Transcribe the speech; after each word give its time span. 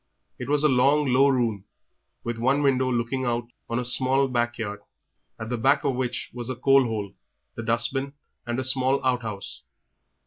It 0.39 0.49
was 0.49 0.63
a 0.63 0.67
long, 0.67 1.13
low 1.13 1.27
room, 1.27 1.65
with 2.23 2.39
one 2.39 2.63
window 2.63 2.89
looking 2.91 3.27
on 3.27 3.47
a 3.69 3.85
small 3.85 4.27
back 4.27 4.57
yard, 4.57 4.79
at 5.39 5.49
the 5.49 5.59
back 5.59 5.83
of 5.83 5.93
which 5.93 6.31
was 6.33 6.47
the 6.47 6.55
coal 6.55 6.85
hole, 6.85 7.13
the 7.53 7.61
dust 7.61 7.93
bin, 7.93 8.13
and 8.47 8.59
a 8.59 8.63
small 8.63 9.05
outhouse. 9.05 9.61